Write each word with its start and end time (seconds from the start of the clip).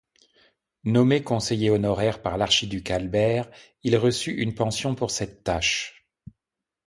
Nommé 0.83 1.21
conseiller 1.23 1.69
honoraire 1.69 2.23
par 2.23 2.35
l'archiduc 2.39 2.89
Albert, 2.89 3.47
il 3.83 3.95
reçut 3.97 4.31
une 4.33 4.55
pension 4.55 4.95
pour 4.95 5.11
cette 5.11 5.43
tâche. 5.43 6.07